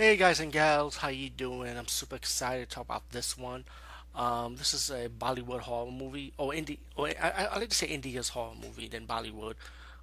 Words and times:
Hey 0.00 0.16
guys 0.16 0.40
and 0.40 0.50
gals, 0.50 0.96
how 0.96 1.08
you 1.08 1.28
doing? 1.28 1.76
I'm 1.76 1.86
super 1.86 2.16
excited 2.16 2.70
to 2.70 2.74
talk 2.74 2.86
about 2.86 3.10
this 3.10 3.36
one. 3.36 3.66
Um, 4.14 4.56
this 4.56 4.72
is 4.72 4.88
a 4.88 5.10
Bollywood 5.10 5.60
horror 5.60 5.90
movie. 5.90 6.32
or. 6.38 6.54
Oh, 6.54 7.04
I, 7.04 7.14
I, 7.22 7.44
I 7.44 7.58
like 7.58 7.68
to 7.68 7.74
say 7.74 7.88
India's 7.88 8.30
horror 8.30 8.54
movie 8.58 8.88
than 8.88 9.06
Bollywood, 9.06 9.56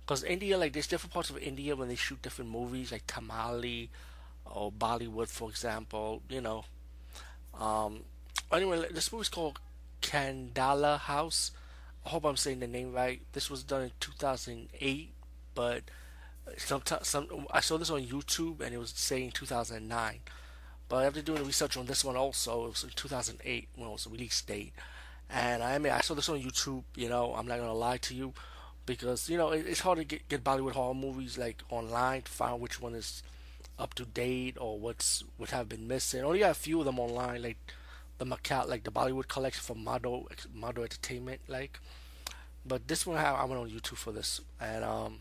because 0.05 0.23
India, 0.23 0.55
like, 0.55 0.73
there's 0.73 0.86
different 0.86 1.13
parts 1.13 1.31
of 1.31 1.39
India 1.39 1.75
when 1.75 1.88
they 1.88 1.96
shoot 1.96 2.21
different 2.21 2.52
movies, 2.52 2.91
like 2.91 3.07
Tamale 3.07 3.89
or 4.46 4.72
Bollywood, 4.72 5.29
for 5.29 5.49
example. 5.49 6.22
You 6.29 6.42
know. 6.42 6.66
Um, 7.60 8.02
anyway, 8.52 8.86
this 8.92 9.12
movie's 9.12 9.29
called 9.29 9.60
Khandala 10.04 11.00
House. 11.00 11.50
I 12.06 12.10
hope 12.10 12.24
I'm 12.24 12.38
saying 12.38 12.60
the 12.60 12.68
name 12.68 12.94
right. 12.94 13.22
This 13.34 13.50
was 13.50 13.64
done 13.64 13.82
in 13.82 13.92
2008, 14.00 15.10
but 15.56 15.82
sometimes 16.58 17.08
some 17.08 17.27
I 17.52 17.59
saw 17.59 17.77
this 17.77 17.90
on 17.90 18.02
YouTube 18.05 18.62
and 18.62 18.73
it 18.73 18.77
was 18.77 18.91
saying 18.96 19.32
2009. 19.32 20.20
But 20.90 21.05
after 21.05 21.22
doing 21.22 21.46
research 21.46 21.76
on 21.76 21.86
this 21.86 22.05
one 22.05 22.16
also, 22.16 22.66
it 22.66 22.70
was 22.70 22.84
in 22.84 22.92
2008 22.92 23.68
when 23.76 23.90
it 23.90 23.92
was 23.92 24.05
the 24.05 24.10
release 24.10 24.42
date. 24.42 24.74
And 25.30 25.62
I 25.62 25.78
mean, 25.78 25.91
I 25.91 26.02
saw 26.02 26.14
this 26.14 26.30
on 26.30 26.40
YouTube. 26.41 26.84
You 26.96 27.10
know, 27.10 27.34
I'm 27.36 27.48
not 27.48 27.60
gonna 27.60 27.74
lie 27.74 27.98
to 27.98 28.16
you 28.16 28.34
because 28.86 29.30
you 29.30 29.38
know 29.38 29.52
it, 29.52 29.66
it's 29.68 29.82
hard 29.82 30.00
to 30.00 30.05
get, 30.05 30.28
get 30.30 30.44
Bollywood 30.44 30.72
horror 30.72 30.94
movies 30.94 31.38
like 31.38 31.62
online 31.70 32.22
to 32.24 32.32
find 32.32 32.60
which 32.62 32.82
one 32.82 32.96
is 32.96 33.22
up 33.77 33.94
to 33.96 34.05
date 34.05 34.58
or 34.60 34.80
what's 34.80 35.24
what 35.38 35.52
have 35.52 35.70
been 35.70 35.88
missing. 35.88 36.24
Only 36.24 36.40
got 36.40 36.52
a 36.52 36.55
few 36.55 36.80
of 36.80 36.86
them 36.86 37.00
online, 37.00 37.44
like 37.44 37.58
the 38.18 38.26
Macau, 38.26 38.68
like 38.68 38.84
the 38.84 38.91
Bollywood 38.91 39.27
collection 39.27 39.62
from 39.64 39.84
Mado 39.84 40.27
Mado 40.54 40.84
Entertainment, 40.84 41.41
like. 41.48 41.80
But 42.66 42.90
this 42.90 43.05
one 43.05 43.18
I 43.18 43.46
went 43.46 43.62
on 43.62 43.70
YouTube 43.70 43.96
for 43.96 44.12
this, 44.12 44.41
and 44.60 44.84
um, 44.84 45.20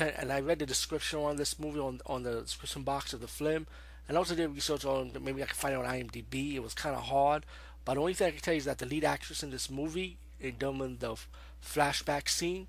and 0.00 0.32
I 0.32 0.40
read 0.40 0.58
the 0.58 0.66
description 0.66 1.20
on 1.20 1.36
this 1.36 1.58
movie 1.58 1.80
on 1.80 2.00
on 2.06 2.22
the 2.22 2.42
description 2.42 2.82
box 2.82 3.12
of 3.12 3.20
the 3.20 3.28
film, 3.28 3.66
and 4.08 4.16
also 4.16 4.34
did 4.34 4.54
research 4.54 4.84
on 4.84 5.12
maybe 5.20 5.42
I 5.42 5.46
can 5.46 5.56
find 5.56 5.74
it 5.74 5.78
on 5.78 5.84
IMDb. 5.84 6.54
It 6.54 6.62
was 6.62 6.74
kind 6.74 6.94
of 6.94 7.04
hard, 7.04 7.44
but 7.84 7.94
the 7.94 8.00
only 8.00 8.14
thing 8.14 8.28
I 8.28 8.30
can 8.32 8.40
tell 8.40 8.54
you 8.54 8.58
is 8.58 8.64
that 8.66 8.78
the 8.78 8.86
lead 8.86 9.04
actress 9.04 9.42
in 9.42 9.50
this 9.50 9.70
movie, 9.70 10.18
in 10.40 10.56
during 10.56 10.96
the 10.98 11.16
flashback 11.64 12.28
scene, 12.28 12.68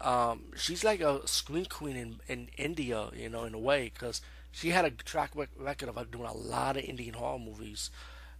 um, 0.00 0.44
she's 0.56 0.84
like 0.84 1.00
a 1.00 1.26
screen 1.26 1.66
queen 1.66 1.96
in 1.96 2.20
in 2.28 2.48
India, 2.56 3.08
you 3.14 3.28
know, 3.28 3.44
in 3.44 3.54
a 3.54 3.58
way, 3.58 3.90
because 3.92 4.20
she 4.52 4.70
had 4.70 4.84
a 4.84 4.90
track 4.90 5.32
record 5.58 5.88
of 5.88 6.10
doing 6.10 6.26
a 6.26 6.32
lot 6.32 6.76
of 6.76 6.84
Indian 6.84 7.14
horror 7.14 7.38
movies. 7.38 7.90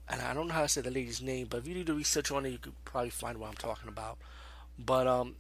And 0.09 0.23
I 0.23 0.35
don't 0.35 0.49
know 0.49 0.55
how 0.55 0.63
to 0.63 0.69
say 0.69 0.81
the 0.81 0.91
lady's 0.91 1.21
name, 1.21 1.49
but 1.51 1.59
if 1.59 1.67
you 1.67 1.75
do 1.75 1.85
the 1.85 1.95
research 1.95 2.31
on 2.31 2.47
it, 2.47 2.51
you 2.51 2.59
could 2.59 2.85
probably 2.85 3.11
find 3.11 3.39
what 3.39 3.49
I'm 3.49 3.55
talking 3.55 3.89
about. 3.89 4.19
But 4.79 5.07
um, 5.07 5.35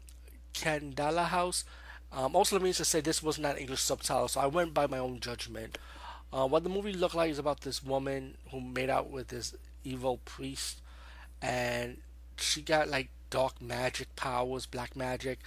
Khandala 0.54 1.26
House, 1.26 1.64
um, 2.12 2.36
also, 2.36 2.56
let 2.56 2.62
me 2.62 2.72
just 2.72 2.90
say 2.90 3.00
this 3.00 3.22
was 3.22 3.38
not 3.38 3.56
an 3.56 3.60
English 3.62 3.80
subtitle, 3.80 4.28
so 4.28 4.40
I 4.40 4.46
went 4.46 4.74
by 4.74 4.86
my 4.86 4.98
own 4.98 5.20
judgment. 5.20 5.78
Uh, 6.32 6.46
what 6.46 6.62
the 6.62 6.68
movie 6.68 6.92
looked 6.92 7.14
like 7.14 7.30
is 7.30 7.38
about 7.38 7.60
this 7.60 7.82
woman 7.82 8.36
who 8.50 8.60
made 8.60 8.90
out 8.90 9.10
with 9.10 9.28
this 9.28 9.54
evil 9.84 10.18
priest, 10.24 10.80
and 11.42 11.98
she 12.36 12.62
got 12.62 12.88
like 12.88 13.10
dark 13.30 13.60
magic 13.60 14.14
powers, 14.16 14.66
black 14.66 14.96
magic, 14.96 15.40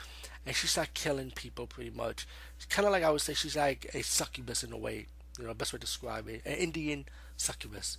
and 0.45 0.55
she 0.55 0.67
started 0.67 0.93
killing 0.93 1.31
people 1.31 1.67
pretty 1.67 1.91
much. 1.91 2.27
Kind 2.69 2.85
of 2.85 2.91
like 2.91 3.03
I 3.03 3.11
would 3.11 3.21
say 3.21 3.33
she's 3.33 3.55
like 3.55 3.89
a 3.93 4.01
succubus 4.01 4.63
in 4.63 4.71
a 4.71 4.77
way, 4.77 5.07
you 5.37 5.45
know, 5.45 5.53
best 5.53 5.73
way 5.73 5.79
to 5.79 5.85
describe 5.85 6.27
it, 6.27 6.41
an 6.45 6.53
Indian 6.53 7.05
succubus. 7.37 7.97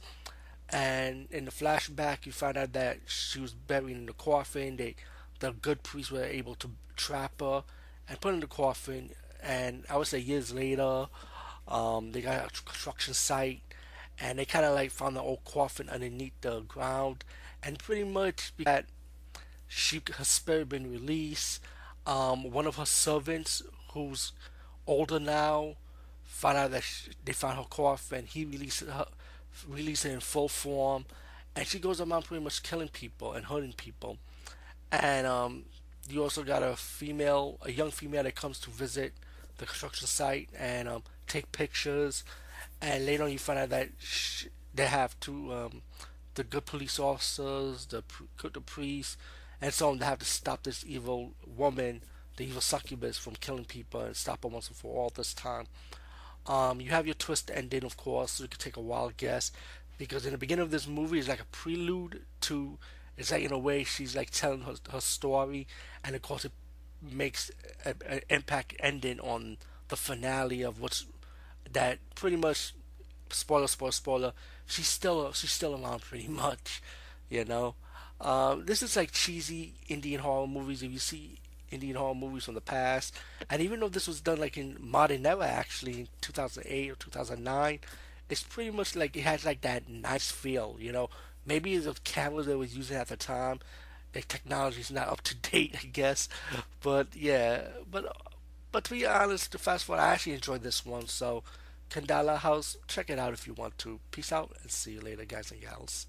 And 0.69 1.27
in 1.31 1.47
the 1.47 1.50
flashback, 1.50 2.27
you 2.27 2.33
find 2.33 2.56
out 2.56 2.72
that 2.75 2.98
she 3.06 3.41
was 3.41 3.53
buried 3.53 3.97
in 3.97 4.06
the 4.06 4.12
coffin. 4.12 4.77
They, 4.77 4.94
the 5.41 5.50
good 5.53 5.83
priests 5.83 6.12
were 6.12 6.22
able 6.22 6.55
to 6.56 6.70
trap 6.97 7.41
her 7.41 7.64
and 8.09 8.20
put 8.20 8.34
in 8.34 8.41
the 8.41 8.47
coffin. 8.47 9.11
And 9.43 9.84
I 9.89 9.97
would 9.97 10.06
say 10.06 10.19
years 10.19 10.53
later, 10.53 11.06
um, 11.67 12.12
they 12.12 12.20
got 12.20 12.47
a 12.47 12.62
construction 12.62 13.15
site, 13.15 13.62
and 14.19 14.39
they 14.39 14.45
kind 14.45 14.65
of 14.65 14.75
like 14.75 14.91
found 14.91 15.17
the 15.17 15.23
old 15.23 15.45
coffin 15.45 15.89
underneath 15.89 16.39
the 16.41 16.61
ground, 16.62 17.25
and 17.62 17.78
pretty 17.78 18.05
much 18.05 18.53
that 18.59 18.87
she 19.66 20.03
her 20.15 20.25
spirit 20.25 20.69
been 20.69 20.91
released. 20.91 21.61
Um, 22.06 22.50
one 22.50 22.66
of 22.66 22.77
her 22.77 22.87
servants, 22.87 23.62
who's 23.93 24.32
older 24.87 25.21
now, 25.21 25.77
found 26.25 26.59
out 26.59 26.71
that 26.72 26.82
she, 26.82 27.12
they 27.25 27.32
found 27.32 27.59
her 27.59 27.65
coffin. 27.71 28.27
He 28.27 28.44
released 28.44 28.81
her, 28.81 29.06
released 29.69 30.05
it 30.05 30.12
in 30.12 30.21
full 30.21 30.49
form, 30.49 31.05
and 31.55 31.67
she 31.67 31.78
goes 31.78 32.00
around 32.00 32.25
pretty 32.25 32.43
much 32.43 32.62
killing 32.62 32.88
people 32.88 33.32
and 33.34 33.44
hurting 33.44 33.75
people. 33.75 34.19
And 34.91 35.27
um, 35.27 35.65
you 36.09 36.22
also 36.22 36.43
got 36.43 36.62
a 36.62 36.77
female, 36.77 37.59
a 37.62 37.71
young 37.71 37.91
female 37.91 38.22
that 38.22 38.34
comes 38.34 38.59
to 38.61 38.71
visit 38.71 39.12
the 39.59 39.66
construction 39.66 40.06
site 40.06 40.49
and 40.59 40.88
um, 40.88 41.03
take 41.27 41.53
pictures. 41.53 42.25
And 42.81 43.06
later 43.06 43.25
on, 43.25 43.33
you 43.33 43.38
find 43.38 43.59
out 43.59 43.71
that 43.71 43.91
sh- 43.99 44.47
they 44.75 44.87
have 44.87 45.19
two, 45.21 45.53
um, 45.53 45.83
the 46.34 46.44
good 46.44 46.65
police 46.66 46.99
officers, 46.99 47.87
the 47.87 48.03
the 48.43 48.61
priest, 48.61 49.19
and 49.61 49.72
so 49.72 49.91
on. 49.91 49.99
They 49.99 50.06
have 50.06 50.19
to 50.21 50.25
stop 50.25 50.62
this 50.62 50.84
evil 50.87 51.33
woman, 51.47 52.03
the 52.37 52.44
evil 52.44 52.61
succubus, 52.61 53.19
from 53.19 53.34
killing 53.34 53.65
people 53.65 54.00
and 54.00 54.17
stop 54.17 54.43
her 54.43 54.49
once 54.49 54.69
and 54.69 54.77
for 54.77 54.97
all 54.97 55.12
this 55.15 55.34
time. 55.34 55.67
Um, 56.47 56.81
you 56.81 56.91
have 56.91 57.06
your 57.06 57.15
twist 57.15 57.50
ending, 57.53 57.84
of 57.84 57.97
course. 57.97 58.32
So 58.32 58.44
you 58.44 58.49
can 58.49 58.59
take 58.59 58.77
a 58.77 58.81
wild 58.81 59.17
guess 59.17 59.53
because 59.99 60.25
in 60.25 60.32
the 60.32 60.38
beginning 60.38 60.62
of 60.62 60.71
this 60.71 60.88
movie 60.88 61.19
is 61.19 61.28
like 61.28 61.41
a 61.41 61.44
prelude 61.47 62.22
to 62.43 62.78
it's 63.20 63.31
like 63.31 63.44
in 63.44 63.53
a 63.53 63.58
way 63.58 63.84
she's 63.84 64.16
like 64.16 64.31
telling 64.31 64.62
her, 64.62 64.75
her 64.91 65.00
story, 65.00 65.66
and 66.03 66.16
of 66.16 66.22
course 66.22 66.44
it 66.44 66.53
makes 67.03 67.50
an 67.84 68.20
impact 68.28 68.75
ending 68.81 69.20
on 69.20 69.58
the 69.88 69.97
finale 69.97 70.62
of 70.62 70.81
what's 70.81 71.06
that 71.72 71.98
pretty 72.14 72.36
much 72.36 72.75
spoiler 73.31 73.69
spoiler 73.69 73.92
spoiler 73.92 74.32
she's 74.66 74.86
still 74.88 75.32
she's 75.32 75.53
still 75.53 75.72
around 75.72 76.03
pretty 76.03 76.28
much 76.44 76.82
you 77.31 77.44
know? 77.44 77.76
Um, 78.20 78.66
this 78.66 78.82
is 78.82 78.97
like 78.97 79.12
cheesy 79.12 79.72
Indian 79.88 80.20
horror 80.20 80.47
movies. 80.47 80.82
If 80.82 80.92
you 80.92 80.98
see 80.98 81.38
Indian 81.70 81.97
horror 81.97 82.14
movies 82.14 82.44
from 82.44 82.54
the 82.54 82.60
past 82.60 83.14
and 83.48 83.62
even 83.62 83.81
though 83.81 83.88
this 83.88 84.08
was 84.08 84.20
done 84.20 84.41
like 84.41 84.58
in 84.58 84.76
modern 84.81 85.25
era 85.25 85.47
actually 85.47 86.00
in 86.00 86.08
2008 86.20 86.91
or 86.91 86.94
2009 86.97 87.78
it's 88.28 88.42
pretty 88.42 88.72
much 88.72 88.97
like 88.97 89.16
it 89.16 89.22
has 89.22 89.44
like 89.44 89.60
that 89.60 89.88
nice 89.88 90.32
feel 90.32 90.76
you 90.81 90.91
know 90.91 91.08
Maybe 91.47 91.77
the 91.78 91.95
cameras 92.05 92.47
they 92.47 92.55
was 92.55 92.77
using 92.77 92.97
at 92.97 93.09
the 93.09 93.17
time, 93.17 93.61
the 94.12 94.23
technology 94.23 94.81
is 94.81 94.91
not 94.91 95.09
up 95.09 95.23
to 95.23 95.34
date, 95.51 95.77
I 95.83 95.87
guess. 95.87 96.28
But 96.83 97.09
yeah, 97.15 97.62
but 97.91 98.17
but 98.73 98.84
to 98.84 98.91
be 98.91 99.06
honest, 99.06 99.53
to 99.53 99.59
fast 99.59 99.84
forward, 99.84 100.03
I 100.03 100.12
actually 100.12 100.34
enjoyed 100.34 100.62
this 100.62 100.87
one. 100.87 101.06
So, 101.09 101.43
Khandala 101.91 102.39
House, 102.39 102.77
check 102.87 103.11
it 103.11 103.19
out 103.19 103.33
if 103.33 103.47
you 103.47 103.55
want 103.55 103.79
to. 103.79 103.99
Peace 104.12 104.33
out 104.33 104.55
and 104.62 104.71
see 104.71 104.93
you 104.93 105.00
later, 105.00 105.25
guys 105.25 105.50
and 105.50 105.61
gals. 105.61 106.06